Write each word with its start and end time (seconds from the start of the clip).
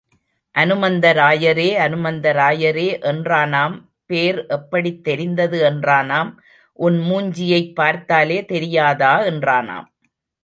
அனுமந்தராயரே, 0.55 1.65
அனுமந்தராயரே 1.77 2.85
என்றானாம் 3.01 3.75
பேர் 4.05 4.45
எப்படித் 4.47 5.03
தெரிந்தது 5.03 5.61
என்றானாம் 5.69 6.31
உன் 6.79 6.97
மூஞ்சியைப் 6.99 7.73
பார்த்தாலே 7.73 8.45
தெரியாதா 8.45 9.19
என்றானாம். 9.21 9.87